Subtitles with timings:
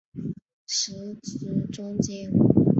[0.65, 2.31] 司职中坚。